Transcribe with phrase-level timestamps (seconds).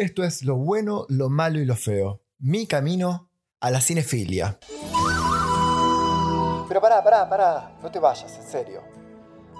[0.00, 2.22] Esto es lo bueno, lo malo y lo feo.
[2.38, 3.28] Mi camino
[3.60, 4.58] a la cinefilia.
[6.68, 7.72] Pero pará, pará, pará.
[7.82, 8.80] No te vayas, en serio.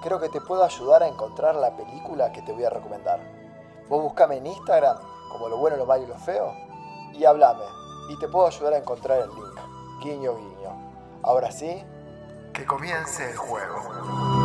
[0.01, 3.19] Creo que te puedo ayudar a encontrar la película que te voy a recomendar.
[3.87, 4.97] Vos buscame en Instagram
[5.31, 6.51] como lo bueno, lo malo y lo feo
[7.13, 7.65] y hablame.
[8.09, 9.59] Y te puedo ayudar a encontrar el link.
[10.03, 11.19] Guiño, guiño.
[11.21, 11.83] Ahora sí,
[12.51, 14.40] que comience el juego.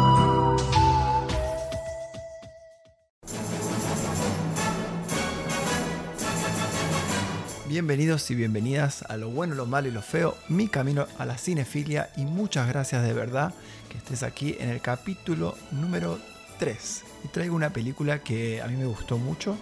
[7.77, 11.37] Bienvenidos y bienvenidas a Lo Bueno, Lo Malo y Lo Feo, mi camino a la
[11.37, 13.53] cinefilia y muchas gracias de verdad
[13.91, 16.19] que estés aquí en el capítulo número
[16.59, 17.05] 3.
[17.25, 19.59] Y traigo una película que a mí me gustó mucho,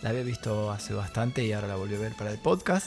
[0.00, 2.86] la había visto hace bastante y ahora la volví a ver para el podcast.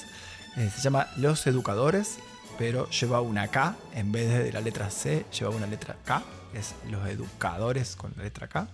[0.58, 2.18] Eh, se llama Los Educadores,
[2.58, 6.24] pero lleva una K en vez de la letra C, lleva una letra K,
[6.56, 8.68] es Los Educadores con la letra K.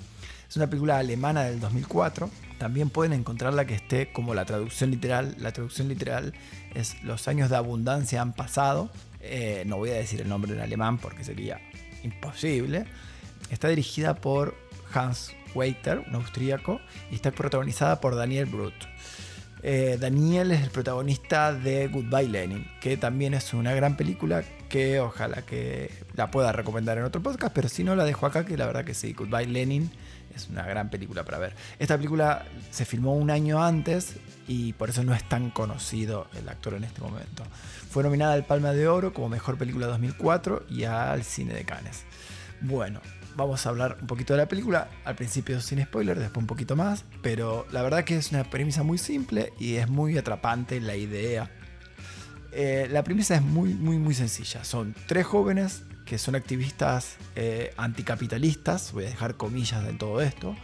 [0.49, 2.29] Es una película alemana del 2004.
[2.61, 5.35] También pueden encontrarla que esté como la traducción literal.
[5.39, 6.35] La traducción literal
[6.75, 8.91] es Los años de abundancia han pasado.
[9.19, 11.59] Eh, no voy a decir el nombre en alemán porque sería
[12.03, 12.85] imposible.
[13.49, 14.55] Está dirigida por
[14.93, 18.75] Hans Weiter, un austríaco, y está protagonizada por Daniel Brut.
[19.63, 24.99] Eh, Daniel es el protagonista de Goodbye Lenin, que también es una gran película que
[24.99, 28.55] ojalá que la pueda recomendar en otro podcast, pero si no la dejo acá, que
[28.55, 29.89] la verdad que sí, Goodbye Lenin
[30.35, 31.55] es una gran película para ver.
[31.79, 36.47] Esta película se filmó un año antes y por eso no es tan conocido el
[36.49, 37.43] actor en este momento.
[37.89, 42.03] Fue nominada al Palma de Oro como Mejor Película 2004 y al Cine de Cannes.
[42.61, 43.01] Bueno,
[43.35, 44.89] vamos a hablar un poquito de la película.
[45.03, 47.05] Al principio sin spoiler, después un poquito más.
[47.21, 51.49] Pero la verdad que es una premisa muy simple y es muy atrapante la idea.
[52.51, 54.63] Eh, la premisa es muy, muy, muy sencilla.
[54.63, 60.57] Son tres jóvenes que son activistas eh, anticapitalistas, voy a dejar comillas de todo esto,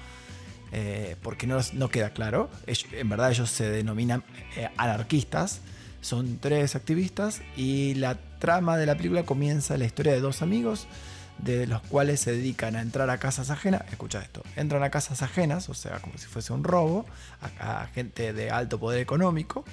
[0.74, 4.26] eh, porque no, no, queda claro, en verdad ellos se denominan
[4.58, 5.62] eh, anarquistas,
[6.02, 10.86] son tres activistas y la trama de la película comienza la historia de dos amigos,
[11.38, 15.22] de los cuales se dedican a entrar a casas ajenas, escucha esto, entran a casas
[15.22, 17.06] ajenas, o sea, como si fuese un robo,
[17.62, 19.64] a gente de alto poder económico,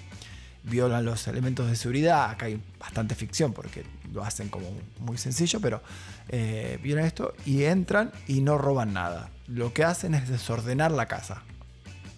[0.64, 2.30] violan los elementos de seguridad.
[2.30, 4.66] Acá hay bastante ficción porque lo hacen como
[4.98, 5.82] muy sencillo, pero
[6.28, 9.30] eh, violan esto y entran y no roban nada.
[9.46, 11.42] Lo que hacen es desordenar la casa.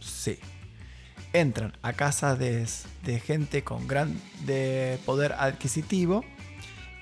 [0.01, 0.39] Sí.
[1.33, 2.67] Entran a casa de,
[3.25, 4.19] gente con gran
[5.05, 6.25] poder adquisitivo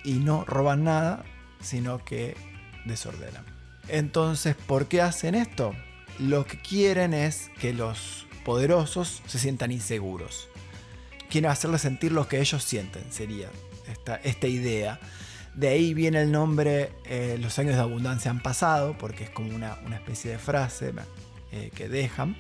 [0.02, 1.24] y no roban nada,
[1.60, 2.36] sino que
[2.84, 3.44] desordenan.
[3.88, 5.74] Entonces, ¿por qué hacen esto?
[6.18, 10.48] Lo que quieren es que los poderosos se sientan inseguros
[11.34, 13.48] quiero hacerles sentir lo que ellos sienten, sería
[14.22, 15.00] esta, idea.
[15.52, 19.52] De ahí viene el nombre eh, Los años de abundancia han pasado, porque es como
[19.52, 20.92] una, especie de frase
[21.50, 22.36] eh, que dejan.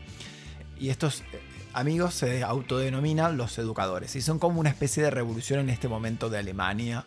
[0.78, 1.40] Y estos eh,
[1.72, 4.14] amigos se autodenominan los educadores.
[4.14, 7.04] Y son como una especie de revolución en este momento de Alemania,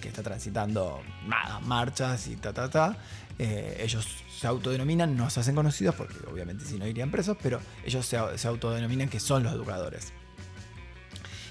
[0.00, 2.96] que está transitando nada, marchas y ta, ta, ta.
[3.36, 8.06] ellos se autodenominan, no se hacen conocidos, porque obviamente si no irían presos, pero ellos
[8.06, 10.14] se autodenominan que son los educadores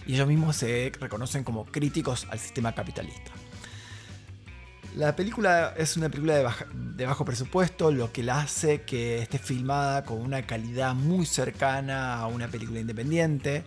[0.06, 3.32] y ellos mismos se reconocen como críticos al sistema capitalista.
[4.96, 6.36] La película es una película
[6.74, 12.16] de, bajo presupuesto, lo que la hace que esté filmada con una calidad muy cercana
[12.16, 13.66] a una película independiente.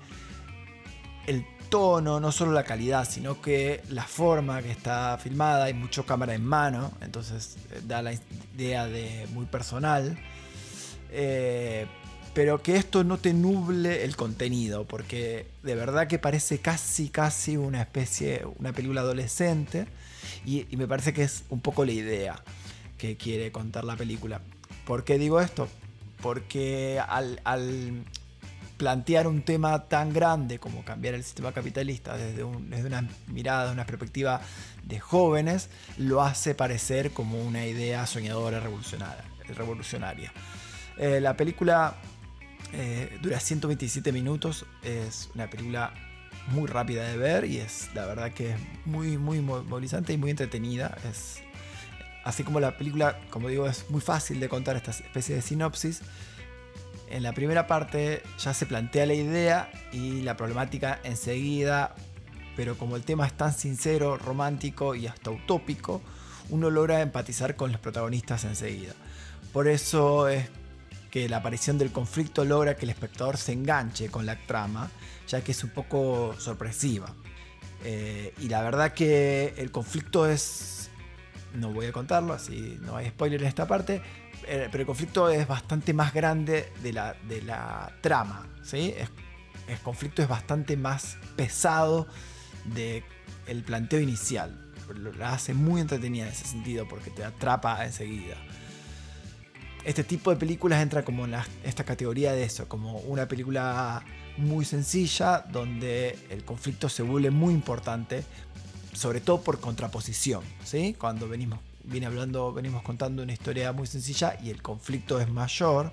[1.26, 6.06] El tono, no solo la calidad, sino que la forma que está filmada, hay mucho
[6.06, 8.14] cámara en mano, entonces eh, da la
[8.54, 10.18] idea de muy personal.
[11.10, 11.86] Eh,
[12.38, 17.56] pero que esto no te nuble el contenido, porque de verdad que parece casi, casi
[17.56, 19.88] una especie, una película adolescente,
[20.46, 22.40] y, me parece que es un poco la idea
[22.96, 24.40] que quiere contar la película.
[24.86, 25.68] ¿Por qué digo esto?
[26.22, 28.04] Porque al,
[28.76, 33.72] plantear un tema tan grande como cambiar el sistema capitalista desde, desde una mirada, de
[33.72, 34.40] una perspectiva
[34.84, 40.32] de jóvenes, lo hace parecer como una idea soñadora, revolucionaria.
[40.98, 41.96] Eh, la película
[42.72, 45.92] eh, dura 127 minutos, es una película
[46.48, 50.30] muy rápida de ver y es la verdad que es muy, muy movilizante y muy
[50.30, 50.96] entretenida.
[51.08, 51.40] Es,
[52.24, 56.02] así como la película, como digo, es muy fácil de contar esta especie de sinopsis.
[57.10, 61.94] En la primera parte ya se plantea la idea y la problemática enseguida,
[62.54, 66.02] pero como el tema es tan sincero, romántico y hasta utópico,
[66.50, 68.92] uno logra empatizar con los protagonistas enseguida.
[69.52, 70.50] Por eso es
[71.10, 74.90] que la aparición del conflicto logra que el espectador se enganche con la trama,
[75.26, 77.14] ya que es un poco sorpresiva.
[77.84, 80.90] Eh, y la verdad que el conflicto es,
[81.54, 84.02] no voy a contarlo, así no hay spoiler en esta parte,
[84.46, 88.46] eh, pero el conflicto es bastante más grande de la, de la trama.
[88.62, 88.94] ¿sí?
[89.66, 92.06] El conflicto es bastante más pesado
[92.64, 93.04] de
[93.46, 94.64] el planteo inicial.
[95.18, 98.36] La hace muy entretenida en ese sentido porque te atrapa enseguida.
[99.88, 104.04] Este tipo de películas entra como en esta categoría de eso, como una película
[104.36, 108.22] muy sencilla donde el conflicto se vuelve muy importante,
[108.92, 110.94] sobre todo por contraposición, ¿sí?
[110.98, 115.90] Cuando venimos viene hablando, venimos contando una historia muy sencilla y el conflicto es mayor,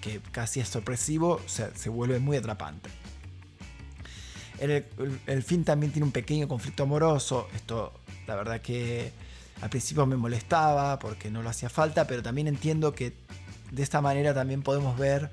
[0.00, 2.90] que casi es sorpresivo, se, vuelve muy atrapante.
[4.58, 4.84] El,
[5.28, 7.46] el, film también tiene un pequeño conflicto amoroso.
[7.54, 7.92] Esto,
[8.26, 9.12] la verdad que
[9.60, 13.14] al principio me molestaba porque no lo hacía falta, pero también entiendo que
[13.70, 15.30] de esta manera también podemos ver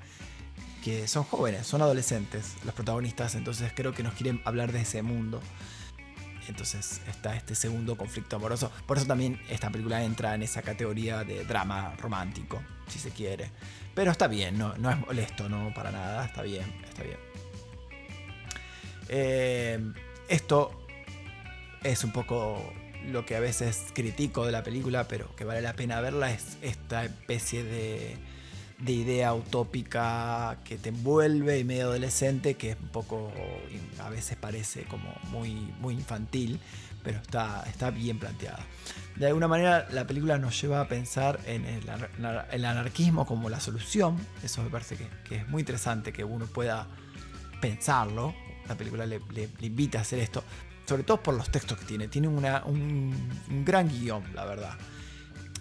[0.83, 5.01] que son jóvenes, son adolescentes los protagonistas, entonces creo que nos quieren hablar de ese
[5.01, 5.41] mundo.
[6.47, 8.71] Entonces está este segundo conflicto amoroso.
[8.85, 13.49] Por eso también esta película entra en esa categoría de drama romántico, si se quiere.
[13.95, 17.17] Pero está bien, no, no es molesto, no para nada, está bien, está bien.
[19.07, 19.93] Eh,
[20.27, 20.85] esto
[21.83, 22.73] es un poco
[23.11, 26.57] lo que a veces critico de la película, pero que vale la pena verla, es
[26.61, 28.17] esta especie de
[28.79, 33.31] de idea utópica que te envuelve y medio adolescente, que es un poco,
[33.99, 36.59] a veces parece como muy, muy infantil,
[37.03, 38.65] pero está, está bien planteada.
[39.15, 44.17] De alguna manera la película nos lleva a pensar en el, anarquismo como la solución,
[44.43, 46.87] eso me parece que, es muy interesante que uno pueda
[47.61, 48.35] pensarlo,
[48.67, 49.21] la película le,
[49.61, 50.43] invita a hacer esto,
[50.85, 53.13] sobre todo por los textos que tiene, tiene una, un,
[53.49, 54.73] un gran guion, la verdad.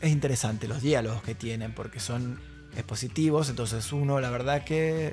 [0.01, 2.41] Es interesante los diálogos que tienen porque son
[2.77, 5.13] expositivos, entonces uno, la verdad que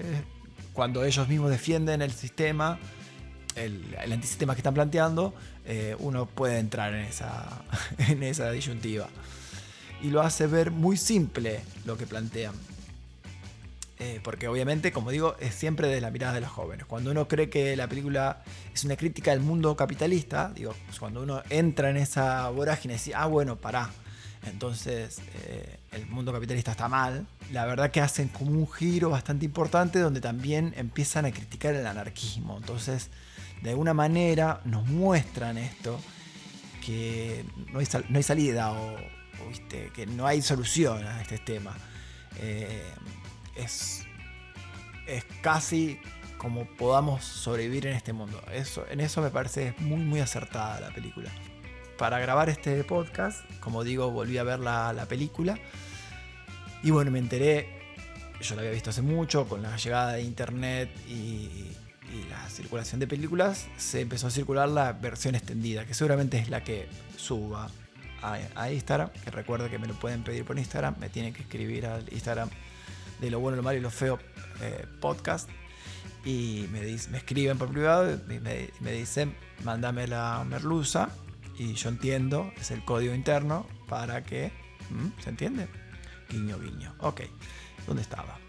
[0.73, 2.79] cuando ellos mismos defienden el sistema,
[3.55, 5.33] el, antisistema que están planteando,
[5.65, 7.63] eh, uno puede entrar en esa,
[7.97, 9.07] en esa disyuntiva.
[10.01, 12.55] Y lo hace ver muy simple lo que plantean.
[14.03, 16.87] Eh, porque obviamente, como digo, es siempre de la mirada de los jóvenes.
[16.87, 18.41] Cuando uno cree que la película
[18.73, 23.13] es una crítica del mundo capitalista, digo, cuando uno entra en esa vorágine y dice,
[23.13, 23.91] ah, bueno, pará,
[24.47, 27.27] entonces eh, el mundo capitalista está mal.
[27.51, 31.85] La verdad que hacen como un giro bastante importante donde también empiezan a criticar el
[31.85, 32.57] anarquismo.
[32.57, 33.11] Entonces,
[33.61, 35.99] de alguna manera nos muestran esto,
[36.83, 38.95] que no hay, salida o,
[39.93, 41.77] que no hay solución a este tema.
[42.37, 42.81] Eh,
[43.55, 44.05] es,
[45.07, 45.99] es casi
[46.37, 48.41] como podamos sobrevivir en este mundo.
[48.51, 51.29] Eso, en eso me parece muy, muy acertada la película
[52.01, 55.59] para grabar este podcast, como digo, volví a ver la, película.
[56.81, 57.69] Y bueno, me enteré,
[58.41, 61.67] yo la había visto hace mucho, con la llegada de internet y,
[62.27, 66.63] la circulación de películas, se empezó a circular la versión extendida, que seguramente es la
[66.63, 66.87] que
[67.17, 67.69] suba
[68.23, 71.85] a, Instagram, que recuerdo que me lo pueden pedir por Instagram, me tienen que escribir
[71.85, 72.49] al Instagram
[73.21, 74.19] de lo bueno, lo malo y lo feo
[74.61, 75.49] eh, podcast.
[76.25, 81.09] Y me, me escriben por privado y me, me dicen, mándame la merluza
[81.57, 84.51] y yo entiendo, es el código interno para que...
[85.23, 85.67] ¿Se entiende?
[86.29, 86.93] Guiño, guiño.
[86.99, 87.21] Ok,
[87.87, 88.39] ¿dónde estaba?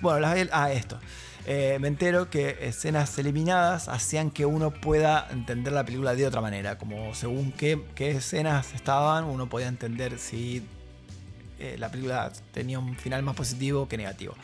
[0.00, 0.98] Bueno, ah, esto.
[1.46, 6.40] Eh, me entero que escenas eliminadas hacían que uno pueda entender la película de otra
[6.40, 6.78] manera.
[6.78, 10.66] Como según qué, qué escenas estaban, uno podía entender si
[11.58, 14.34] eh, la película tenía un final más positivo que negativo.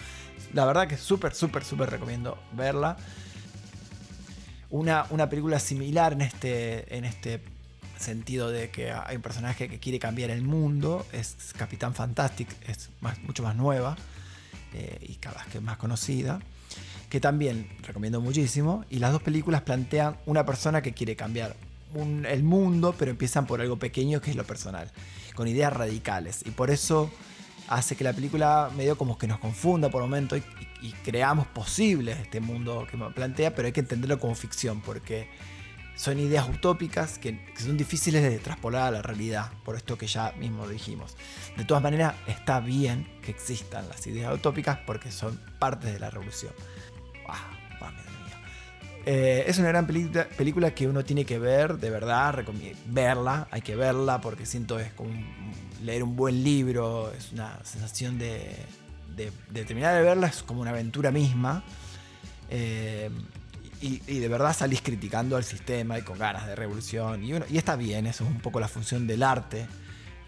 [0.53, 2.97] La verdad que súper, súper, súper recomiendo verla.
[4.71, 7.41] Una, una película similar en este, en este
[7.99, 12.91] sentido de que hay un personaje que quiere cambiar el mundo, es Capitán Fantastic, es
[13.23, 13.97] mucho más nueva
[14.73, 16.41] eh, y cada vez que más conocida,
[17.09, 21.57] que también recomiendo muchísimo, y las dos películas plantean una persona que quiere cambiar
[21.95, 24.91] el mundo, pero empiezan por algo pequeño que es lo personal,
[25.35, 27.11] con ideas radicales, y por eso
[27.69, 30.41] hace que la película medio como que nos confunda por momentos
[30.81, 35.29] y, y creamos posible este mundo que plantea, pero hay que entenderlo como ficción, porque
[36.01, 40.33] son ideas utópicas que, son difíciles de traspolar a la realidad, por esto que ya
[40.39, 41.15] mismo dijimos.
[41.59, 46.09] De todas maneras, está bien que existan las ideas utópicas porque son parte de la
[46.09, 46.55] revolución.
[47.29, 47.51] Ah,
[49.13, 52.45] eh, es una gran película, que uno tiene que ver, de verdad,
[52.87, 55.11] verla, hay que verla porque siento es como
[55.83, 58.55] leer un buen libro, es una sensación de,
[59.17, 61.65] de, terminar de verla, es como una aventura misma.
[62.51, 63.11] Eh,
[63.81, 67.25] y, de verdad salís criticando al sistema y con ganas de revolución.
[67.25, 69.67] Y, y está bien, eso es un poco la función del arte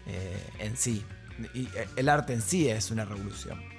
[0.07, 1.05] eh, en sí.
[1.53, 3.72] Y el arte en sí es una revolución.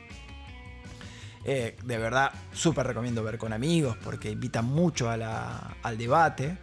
[1.45, 6.57] Eh, de verdad, súper recomiendo ver con amigos porque invita mucho al debate.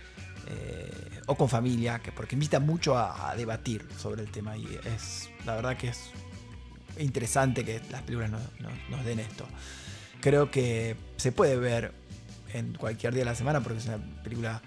[1.27, 4.57] o con familia, que porque invita mucho a, debatir sobre el tema.
[4.57, 6.11] Y es la verdad que es
[6.97, 8.31] interesante que las películas
[8.89, 9.47] nos den esto.
[10.19, 11.93] Creo que se puede ver
[12.53, 14.61] en cualquier día de la semana porque es una película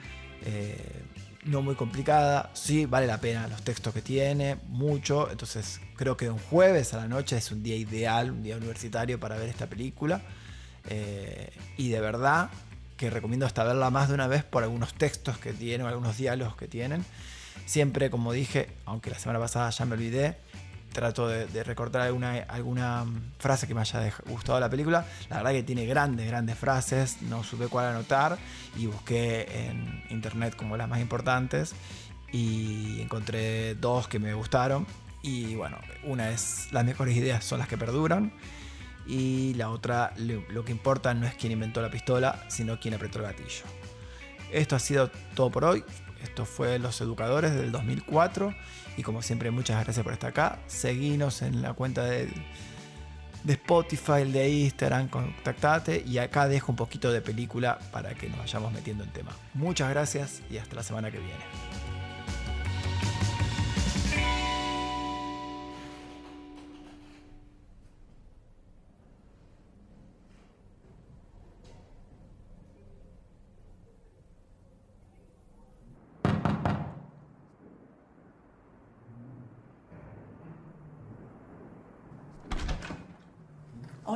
[0.44, 1.02] eh,
[1.44, 2.50] no muy complicada.
[2.54, 5.30] Sí, vale la pena los textos que tiene, mucho.
[5.30, 9.20] Entonces creo que un jueves a la noche es un día ideal, un día universitario
[9.20, 10.22] para ver esta película.
[10.88, 12.50] Eh, y de verdad
[12.96, 16.56] que recomiendo hasta verla más de una vez por algunos textos que tiene, algunos diálogos
[16.56, 17.04] que tienen.
[17.66, 20.36] Siempre, como dije, aunque la semana pasada ya me olvidé,
[20.94, 23.04] trato de, recortar alguna, alguna
[23.38, 25.04] frase que me haya gustado la película.
[25.28, 28.38] La verdad que tiene grandes, grandes frases, no supe cuál anotar
[28.76, 31.74] y busqué en internet como las más importantes
[32.32, 34.86] y encontré dos que me gustaron.
[35.22, 38.32] Y bueno, una es las mejores ideas son las que perduran
[39.06, 43.18] y la otra, lo que importa no es quién inventó la pistola, sino quién apretó
[43.18, 43.64] el gatillo.
[44.50, 45.84] Esto ha sido todo por hoy.
[46.24, 48.54] Esto fue Los Educadores del 2004.
[48.96, 50.58] Y como siempre, muchas gracias por estar acá.
[50.66, 52.28] Seguinos en la cuenta de,
[53.44, 56.02] de Spotify, de Instagram, contactate.
[56.06, 59.32] Y acá dejo un poquito de película para que nos vayamos metiendo en tema.
[59.52, 61.73] Muchas gracias y hasta la semana que viene.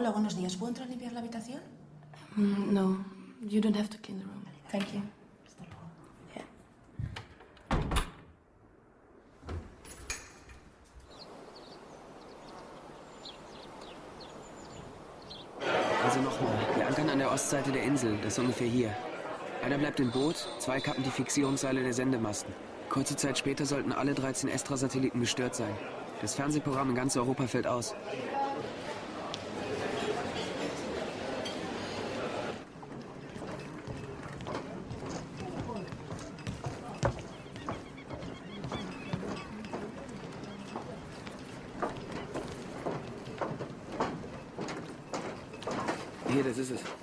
[0.01, 0.55] Hola, buenos días.
[0.55, 1.61] ¿Puedo entrar a limpiar la habitación?
[2.37, 3.05] Mm, no,
[3.49, 4.45] you don't have to clean the room.
[4.71, 5.03] Thank you.
[16.05, 16.53] Also nochmal.
[16.77, 18.17] Wir ankern an der Ostseite der Insel.
[18.23, 18.95] Das ist ungefähr hier.
[19.65, 22.55] Einer bleibt im Boot, zwei kappen die Fixierungsseile der Sendemasten.
[22.89, 25.75] Kurze Zeit später sollten alle 13 Estra-Satelliten gestört sein.
[26.21, 27.97] Das Fernsehprogramm in ganz Europa fällt aus.
[46.39, 46.57] it is.
[46.57, 46.98] This is.